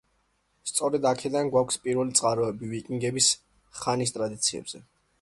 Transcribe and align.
სწორედ 0.71 1.05
აქედან 1.09 1.51
გვაქვს 1.57 1.79
პირველი 1.85 2.17
წყაროები 2.21 2.73
ვიკინგების 2.75 3.31
ხანის 3.83 4.19
ტრადიციებზე. 4.21 4.87